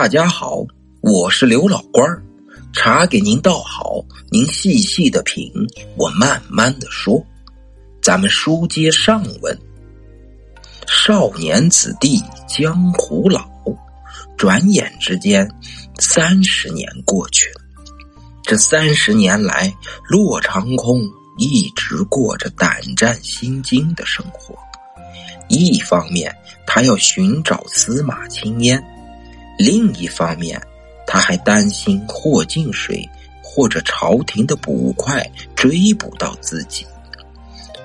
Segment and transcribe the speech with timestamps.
[0.00, 0.64] 大家好，
[1.00, 2.22] 我是刘老官儿，
[2.72, 3.96] 茶给您倒好，
[4.30, 5.52] 您细细的品，
[5.96, 7.20] 我慢慢的说。
[8.00, 9.58] 咱们书接上文，
[10.86, 13.50] 少年子弟江湖老，
[14.36, 15.50] 转眼之间
[15.98, 17.60] 三十年过去了。
[18.44, 19.74] 这三十年来，
[20.08, 21.02] 骆长空
[21.38, 24.54] 一直过着胆战心惊的生活。
[25.48, 26.32] 一方面，
[26.68, 28.80] 他要寻找司马青烟；
[29.58, 30.60] 另一方面，
[31.06, 33.06] 他还担心霍敬水
[33.42, 36.86] 或者朝廷的捕快追捕到自己。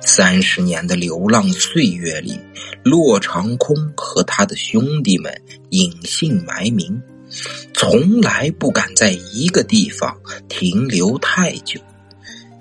[0.00, 2.40] 三十年的流浪岁月里，
[2.82, 5.32] 骆长空和他的兄弟们
[5.68, 7.00] 隐姓埋名。
[7.72, 10.18] 从来不敢在一个地方
[10.48, 11.80] 停留太久。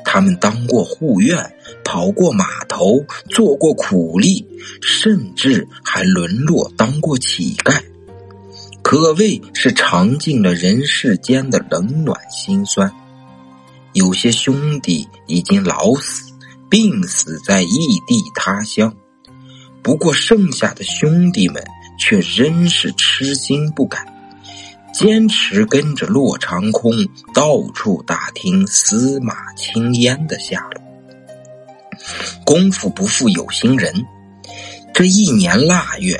[0.05, 1.51] 他们当过护院，
[1.83, 4.45] 跑过码头，做过苦力，
[4.81, 7.81] 甚至还沦落当过乞丐，
[8.89, 12.91] 可谓是尝尽了人世间的冷暖辛酸。
[13.93, 16.33] 有些兄弟已经老死，
[16.71, 17.67] 病死在异
[18.07, 18.91] 地他乡，
[19.83, 21.63] 不过剩下的兄弟们
[21.99, 24.03] 却仍是痴心不改。
[24.91, 26.91] 坚持跟着骆长空
[27.31, 30.81] 到处打听司马青烟的下落。
[32.43, 34.03] 功夫不负有心人，
[34.95, 36.19] 这一年腊月，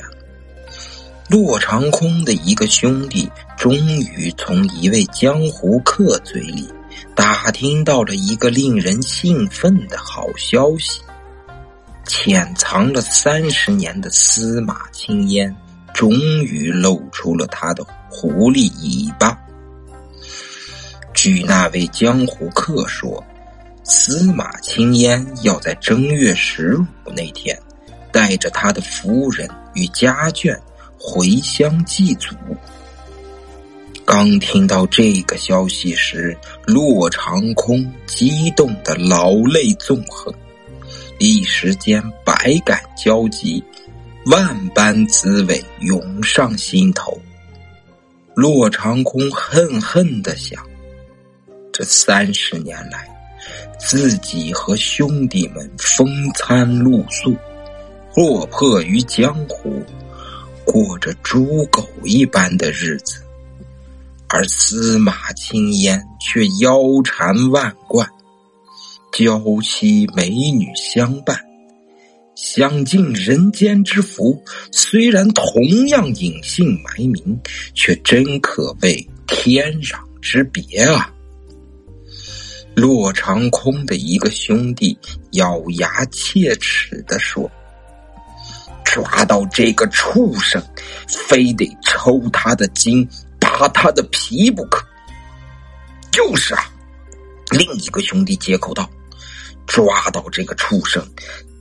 [1.29, 6.67] 骆长空的一个兄弟终于从一位江湖客嘴里
[7.15, 11.01] 打听到了一个令人兴奋的好消息：
[12.07, 15.55] 潜藏了三十年的司马青烟。
[15.91, 16.11] 终
[16.43, 19.37] 于露出了他的狐狸尾巴。
[21.13, 23.21] 据那位江湖客说，
[23.83, 27.59] 司马青烟要在正月十五那天，
[28.13, 30.57] 带着他的夫人与家眷
[30.99, 32.35] 回乡祭祖。
[34.05, 40.33] 刚听到这个消息时，骆长空激动的老泪纵横，
[41.19, 43.63] 一时间百感交集。
[44.25, 47.19] 万般滋味涌上心头，
[48.35, 50.61] 骆长空恨恨的想：
[51.71, 53.07] 这三十年来，
[53.79, 57.35] 自己和兄弟们风餐露宿，
[58.15, 59.81] 落魄于江湖，
[60.71, 63.23] 过着猪狗一般的日子，
[64.27, 68.07] 而司马青烟却腰缠万贯，
[69.11, 71.35] 娇妻美女相伴。
[72.35, 74.39] 享尽人间之福，
[74.71, 75.51] 虽然同
[75.87, 77.41] 样隐姓埋名，
[77.73, 81.11] 却真可谓天壤之别啊！
[82.75, 84.95] 骆长空的一个兄弟
[85.31, 87.49] 咬牙切齿的说
[88.99, 90.61] ：“抓到这个畜生，
[91.07, 93.07] 非得抽他的筋，
[93.39, 94.85] 扒他的皮不可。”
[96.11, 96.69] 就是啊，
[97.51, 98.89] 另一个兄弟接口道
[99.65, 101.01] ：“抓到这个畜生。”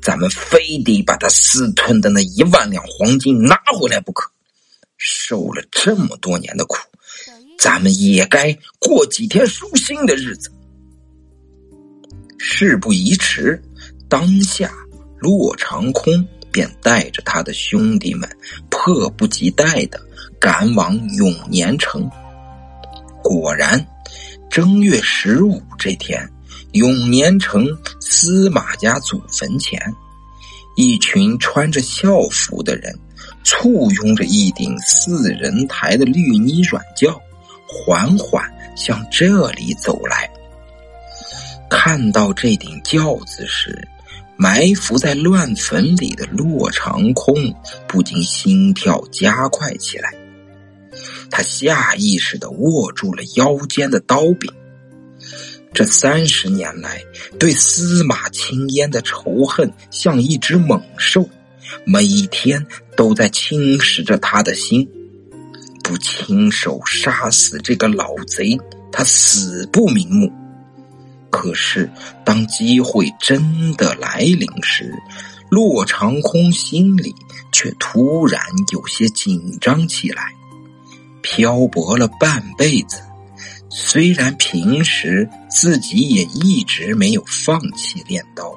[0.02, 4.30] 咱们非得把他私吞的那一万两黄金拿回来不可。
[4.96, 6.78] 受了这么多年的苦，
[7.58, 10.50] 咱们也该过几天舒心的日子。
[12.38, 13.60] 事不宜迟，
[14.08, 14.72] 当下
[15.18, 18.28] 落长空便带着他的兄弟们，
[18.70, 20.00] 迫不及待的
[20.40, 22.10] 赶往永年城。
[23.22, 23.86] 果然，
[24.50, 26.28] 正月十五这天。
[26.72, 27.66] 永年城
[27.98, 29.80] 司马家祖坟前，
[30.76, 32.94] 一群穿着校服的人
[33.42, 37.18] 簇拥着一顶四人抬的绿泥软轿，
[37.66, 38.44] 缓缓
[38.76, 40.30] 向这里走来。
[41.70, 43.88] 看到这顶轿子时，
[44.38, 47.34] 埋伏在乱坟里的骆长空
[47.88, 50.14] 不禁心跳加快起来，
[51.28, 54.48] 他下意识的握住了腰间的刀柄。
[55.74, 57.02] 这三十年来，
[57.38, 61.28] 对司马青烟的仇恨像一只猛兽，
[61.84, 62.64] 每天
[62.96, 64.88] 都在侵蚀着他的心。
[65.82, 68.56] 不亲手杀死这个老贼，
[68.92, 70.32] 他死不瞑目。
[71.30, 71.90] 可是，
[72.24, 74.92] 当机会真的来临时，
[75.50, 77.14] 骆长空心里
[77.52, 78.40] 却突然
[78.72, 80.22] 有些紧张起来。
[81.22, 83.02] 漂泊了半辈子。
[83.70, 88.54] 虽然平时自己也一直没有放弃练刀，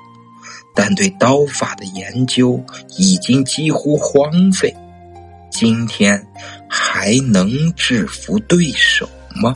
[0.73, 2.63] 但对刀法的研究
[2.97, 4.73] 已经几乎荒废。
[5.51, 6.25] 今天
[6.69, 9.53] 还能制服对手吗？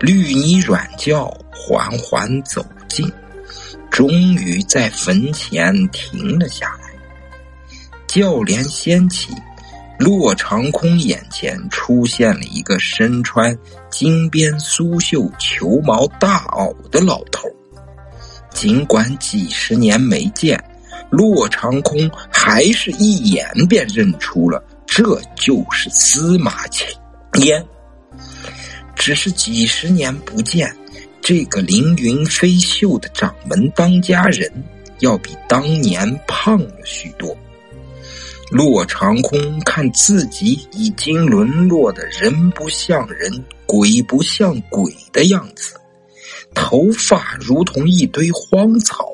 [0.00, 3.10] 绿泥软轿缓缓走近，
[3.90, 6.88] 终于在坟前停了下来。
[8.06, 9.34] 轿帘掀起，
[9.98, 13.56] 骆长空眼前出现了一个身穿
[13.90, 17.48] 金边苏绣球毛大袄的老头。
[18.50, 20.62] 尽管几十年没见，
[21.10, 26.86] 骆长空还是一眼便认出了这就是司马青
[27.40, 27.64] 烟。
[28.98, 30.74] 只是几十年不见，
[31.22, 34.52] 这个凌云飞秀的掌门当家人，
[34.98, 37.34] 要比当年胖了许多。
[38.50, 45.74] 骆长空看自己已经沦落的人不像人、鬼不像鬼的样子，
[46.54, 49.06] 头发如同一堆荒草，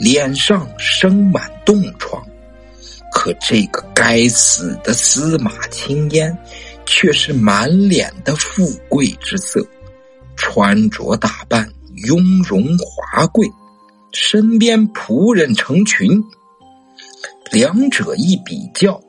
[0.00, 2.22] 脸上生满冻疮。
[3.12, 6.36] 可这个该死的司马青烟，
[6.88, 9.64] 却是满脸的富贵之色，
[10.36, 11.70] 穿着打扮
[12.06, 13.46] 雍容华贵，
[14.12, 16.20] 身边仆人成群。
[17.52, 19.00] 两者一比较，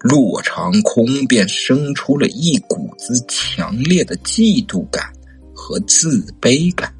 [0.00, 5.12] 洛长空便生出了一股子强烈的嫉妒感
[5.54, 6.92] 和自卑感。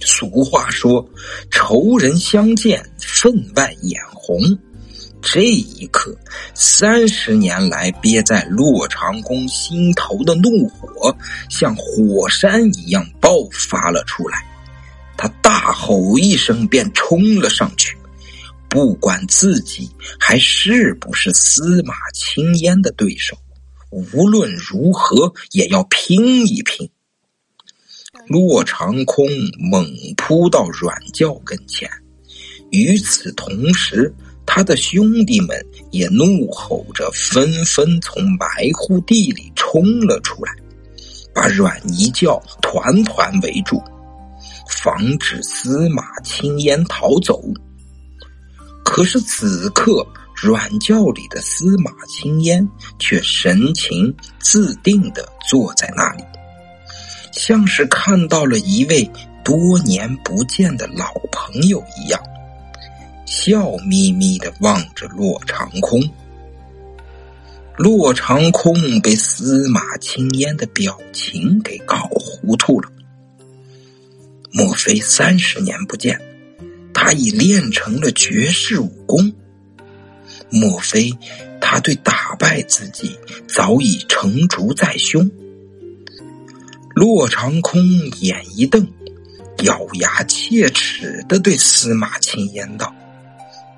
[0.00, 1.06] 俗话说
[1.50, 4.38] ：“仇人相见，分外眼红。”
[5.32, 6.12] 这一刻，
[6.54, 11.16] 三十年来憋在骆长空心头的怒火，
[11.48, 14.44] 像火山一样爆发了出来。
[15.16, 17.96] 他大吼一声，便冲了上去。
[18.68, 19.88] 不管自己
[20.18, 23.38] 还是不是司马青烟的对手，
[23.92, 26.90] 无论如何也要拼一拼。
[28.26, 29.28] 骆长空
[29.60, 29.86] 猛
[30.16, 31.88] 扑到阮教跟前，
[32.72, 34.12] 与此同时，
[34.52, 40.52] 他的兄弟们也怒吼着，纷纷从埋伏地里冲了出来，
[41.32, 43.80] 把阮一教团团围住，
[44.68, 47.40] 防止司马青烟逃走。
[48.84, 50.04] 可是此刻，
[50.34, 52.68] 软教里的司马青烟
[52.98, 56.24] 却神情自定的坐在那里，
[57.32, 59.08] 像是看到了一位
[59.44, 62.20] 多年不见的老朋友一样，
[63.42, 65.98] 笑眯眯的望着洛长空。
[67.78, 72.92] 洛长空被司马青烟的表情给搞糊涂了，
[74.52, 76.20] 莫非三十年不见？
[76.92, 79.32] 他已练成了绝世武功，
[80.50, 81.10] 莫非
[81.62, 85.30] 他对打败自己早已成竹在胸？
[86.94, 87.80] 洛长空
[88.20, 88.86] 眼一瞪，
[89.62, 92.94] 咬牙切齿的对司马青烟道：“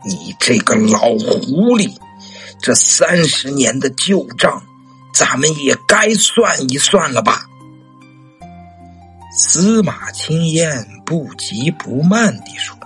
[0.04, 1.94] 你这个老狐狸，
[2.60, 4.62] 这三十年的旧账，
[5.14, 7.46] 咱们也该算一算了吧？”
[9.36, 12.76] 司马青烟不急不慢地说。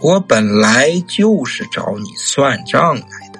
[0.00, 3.38] 我本来就是找你算账来的，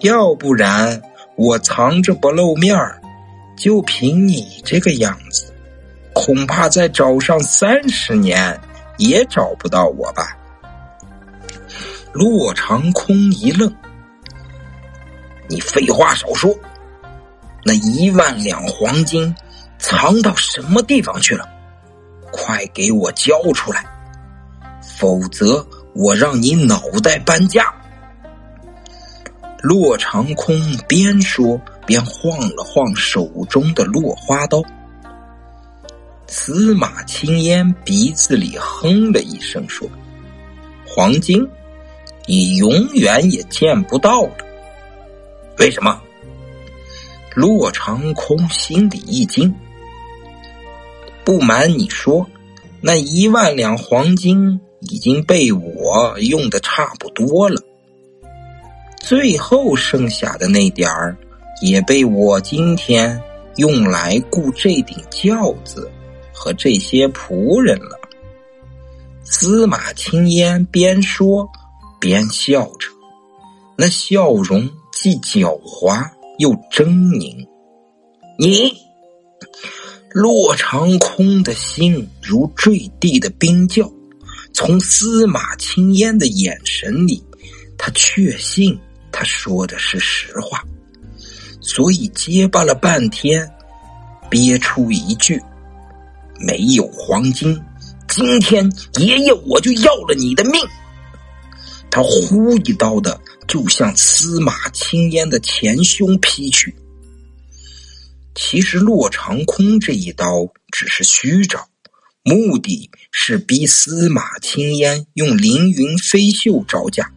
[0.00, 1.02] 要不然
[1.36, 3.00] 我藏着不露面儿，
[3.54, 5.52] 就凭你这个样子，
[6.14, 8.58] 恐怕再找上三十年
[8.96, 10.34] 也找不到我吧。
[12.14, 13.70] 骆长空一愣
[15.50, 16.56] ：“你废话少说，
[17.64, 19.34] 那一万两黄金
[19.78, 21.44] 藏到什么地方去了？
[22.30, 23.84] 快给我交出来！”
[24.96, 27.64] 否则，我让你脑袋搬家！
[29.60, 30.56] 骆长空
[30.86, 34.62] 边说边晃了晃手中的落花刀。
[36.28, 39.88] 司马青烟鼻子里哼了一声，说
[40.86, 41.44] ：“黄金，
[42.26, 44.36] 你永远也见不到了。
[45.58, 46.00] 为什么？”
[47.34, 49.54] 骆长空心里一惊。
[51.24, 52.26] 不瞒你说，
[52.80, 54.60] 那一万两黄金。
[54.90, 57.58] 已经被我用的差不多了，
[59.00, 61.16] 最后剩下的那点儿，
[61.62, 63.18] 也被我今天
[63.56, 65.90] 用来雇这顶轿子
[66.34, 67.98] 和这些仆人了。
[69.22, 71.48] 司马青烟边说
[72.04, 72.90] 边笑着，
[73.78, 76.06] 那笑容既狡猾
[76.36, 77.48] 又狰狞。
[78.38, 78.74] 你，
[80.12, 83.90] 骆长空的心如坠地的冰窖。
[84.52, 87.24] 从司马青烟的眼神里，
[87.78, 88.78] 他确信
[89.10, 90.62] 他说的是实话，
[91.62, 93.50] 所以结巴了半天，
[94.28, 95.40] 憋出一句
[96.38, 97.58] ：“没有黄金，
[98.10, 100.60] 今天爷爷我就要了你的命。”
[101.94, 106.74] 他呼一刀的就向司马青烟的前胸劈去。
[108.34, 111.64] 其实洛长空这一刀只是虚招。
[112.24, 117.08] 目的是逼司马青烟用凌云飞袖招架，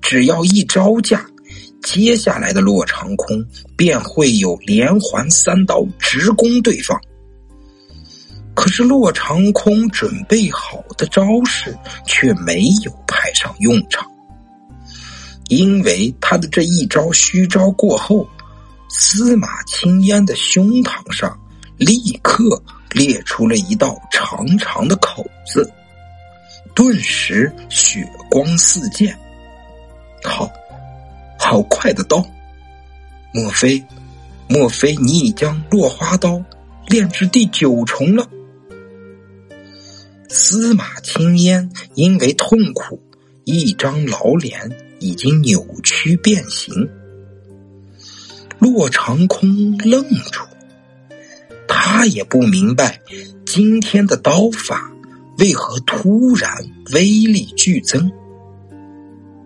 [0.00, 1.28] 只要一招架，
[1.82, 3.44] 接下来的洛长空
[3.76, 6.98] 便会有连环三刀直攻对方。
[8.56, 14.10] 可是洛长空准备好的招式却没有派上用场，
[15.48, 18.26] 因为他的这一招虚招过后，
[18.88, 21.38] 司马青烟的胸膛上
[21.76, 22.60] 立刻
[22.92, 25.70] 裂出了一道长长的口子，
[26.74, 29.16] 顿时血光四溅。
[30.24, 30.50] 好，
[31.38, 32.26] 好快的刀！
[33.34, 33.84] 莫非，
[34.48, 36.42] 莫非你已将落花刀
[36.86, 38.26] 炼至第九重了？
[40.38, 43.02] 司马青烟因为痛苦，
[43.44, 46.86] 一张老脸已经扭曲变形。
[48.58, 50.46] 骆长空愣住，
[51.66, 53.00] 他也不明白
[53.46, 54.92] 今天的刀法
[55.38, 56.54] 为何突然
[56.92, 58.12] 威力剧增。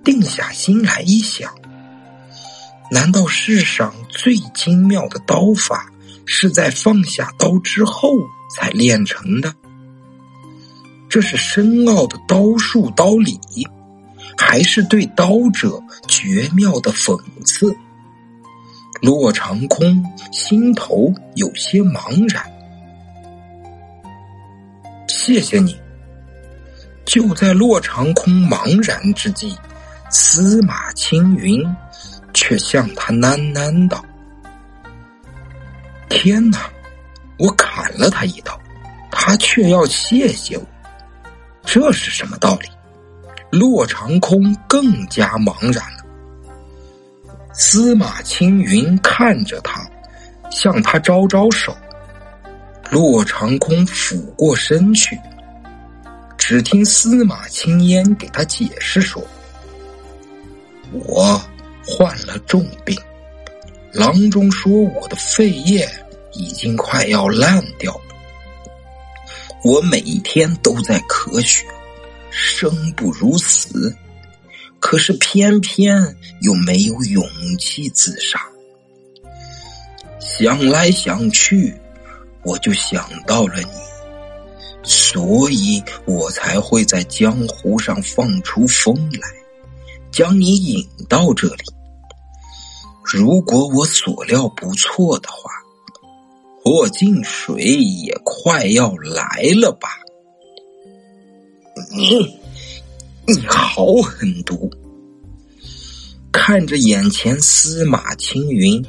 [0.02, 1.54] 定下心来一想，
[2.90, 5.88] 难道世上最精妙的刀法
[6.26, 8.11] 是在放下刀之后
[8.56, 9.54] 才练成的？
[11.11, 13.37] 这是深奥的刀术刀理，
[14.38, 17.76] 还是对刀者绝妙的讽刺？
[19.02, 22.49] 骆长空心头有些茫然。
[25.09, 25.76] 谢谢你。
[27.05, 29.57] 就在骆长空茫然之际，
[30.11, 31.61] 司马青云
[32.33, 34.05] 却向他喃喃道
[36.09, 36.71] ：“天哪！
[37.37, 38.57] 我砍了他一刀，
[39.11, 40.64] 他却要谢谢我。”
[41.72, 42.68] 这是什么道理？
[43.52, 46.04] 骆长空更加茫然了。
[47.52, 49.88] 司马青云看着他，
[50.50, 51.72] 向他招招手。
[52.90, 55.16] 骆长空俯过身去，
[56.36, 59.24] 只听司马青烟给他解释说
[60.90, 61.40] ：“我
[61.86, 62.98] 患了重病，
[63.92, 65.88] 郎中说我的肺叶
[66.32, 67.96] 已经快要烂掉。”
[69.62, 71.67] 我每天都在咳血，
[72.31, 73.95] 生不如死，
[74.79, 77.23] 可是偏偏又没有勇
[77.59, 78.40] 气自杀。
[80.19, 81.79] 想来想去，
[82.43, 83.69] 我就想到了你，
[84.83, 89.29] 所以我才会在江湖上放出风来，
[90.11, 91.64] 将你引到这里。
[93.05, 95.50] 如果我所料不错的话。
[96.70, 99.88] 破镜水也快要来了吧？
[101.90, 102.40] 你，
[103.26, 104.70] 你好狠毒！
[106.30, 108.80] 看着眼前司马青云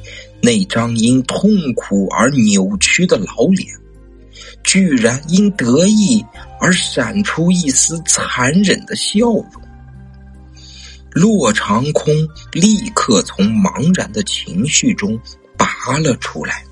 [0.44, 3.68] 那张因痛苦而扭曲的老脸，
[4.64, 6.24] 居然因得意
[6.60, 9.52] 而闪出一丝残忍的笑容。
[11.10, 12.14] 洛长空
[12.52, 15.20] 立刻从茫然的情绪中
[15.58, 16.64] 拔了出来。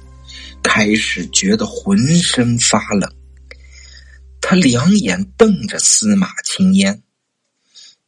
[0.63, 3.11] 开始觉得浑身发冷，
[4.41, 7.01] 他两眼瞪着司马青烟：“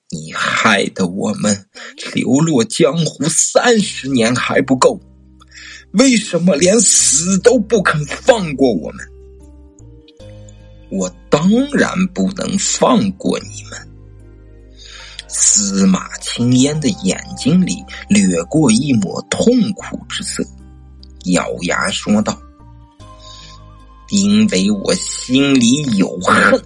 [0.10, 1.66] 你害得我们
[2.14, 5.00] 流落江湖三十年还不够，
[5.94, 9.06] 为什么连死都不肯放过我们？
[10.90, 13.88] 我当然不能放过你们。”
[15.34, 17.78] 司马青烟的眼睛里
[18.10, 20.44] 掠过一抹痛苦之色。
[21.26, 22.38] 咬牙说道
[24.12, 26.62] ：“因为我心里有恨。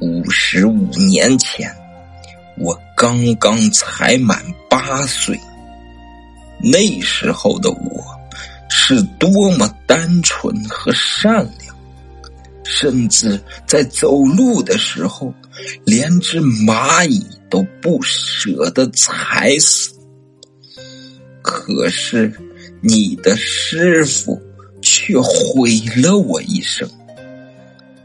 [0.00, 1.74] 五十五年前，
[2.58, 5.38] 我刚刚才满八岁，
[6.62, 8.04] 那时候的我
[8.68, 11.74] 是多么单纯和善良，
[12.62, 15.34] 甚至在走路的时候，
[15.84, 19.90] 连只蚂蚁都不舍得踩死。
[21.42, 22.32] 可是……”
[22.80, 24.40] 你的师傅
[24.90, 25.70] 却毁
[26.02, 26.88] 了我一生。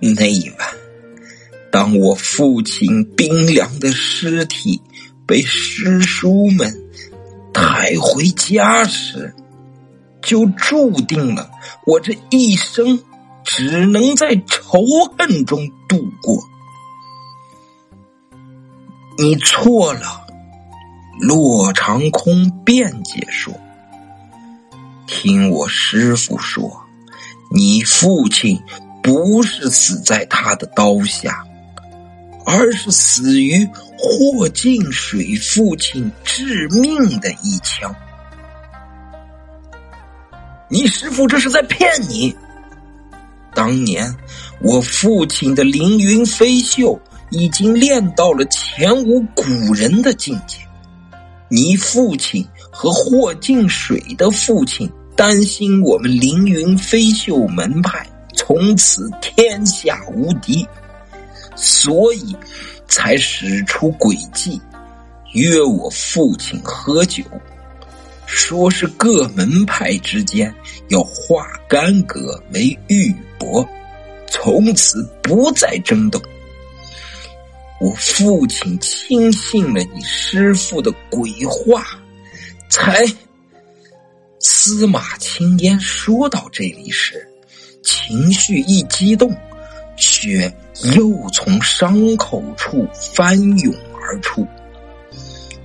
[0.01, 0.67] 那一晚，
[1.71, 4.81] 当我父亲冰凉的尸体
[5.25, 6.77] 被师叔们
[7.53, 9.33] 抬回家时，
[10.21, 11.49] 就注定了
[11.85, 13.01] 我这一生
[13.45, 14.83] 只能在仇
[15.17, 16.43] 恨中度过。
[19.17, 20.27] 你错了，
[21.21, 23.53] 洛长空辩解说。
[25.23, 26.69] 听我师傅说，
[27.49, 28.61] 你父亲
[29.01, 31.41] 不是死在他的刀下，
[32.45, 33.65] 而是死于
[33.97, 37.95] 霍静水父亲致命的一枪。
[40.69, 42.35] 你师傅这是在骗你！
[43.55, 44.13] 当年
[44.59, 46.99] 我父亲的凌云飞袖
[47.29, 50.57] 已经练到了前无古人的境界，
[51.47, 58.05] 你父亲和霍静水的父亲担心我们凌云飞秀门派
[58.35, 60.67] 从此天下无敌，
[61.55, 62.35] 所以
[62.87, 64.59] 才使出诡计，
[65.33, 67.23] 约我父亲喝酒，
[68.25, 70.53] 说是各门派之间
[70.89, 73.65] 要化干戈为玉帛，
[74.27, 76.19] 从此不再争斗。
[77.79, 81.85] 我父亲轻信了你师父的鬼话，
[82.69, 83.05] 才。
[84.73, 87.27] 司马青烟说到这里时，
[87.83, 89.31] 情绪一激动，
[89.97, 90.51] 血
[90.95, 94.47] 又从伤口处翻涌而出，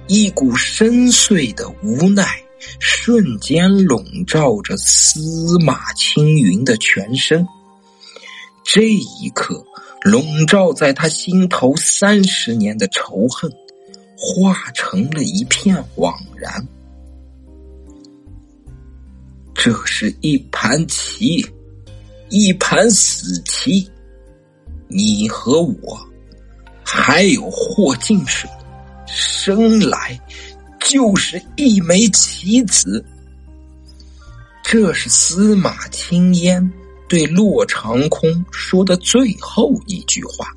[0.09, 2.39] 一股深邃的无奈
[2.81, 7.49] 瞬间笼罩着司马青云的全身。
[8.63, 9.65] 这一刻。
[10.05, 13.51] 笼罩在他心头三十年的仇恨，
[14.17, 16.69] 化成了一片惘然。
[19.69, 21.47] 这是一盘棋，
[22.31, 23.87] 一盘死棋。
[24.89, 26.01] 你和我，
[26.83, 28.49] 还有霍进水，
[29.07, 30.19] 生来
[30.81, 33.05] 就是一枚棋子。
[34.65, 36.73] 这是司马青烟。
[37.07, 40.51] 对洛长空说的最后一句话，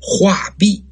[0.00, 0.82] 话毕，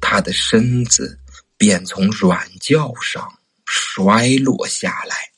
[0.00, 1.16] 他的身子
[1.56, 3.32] 便从软轿上
[3.64, 5.33] 摔落下来。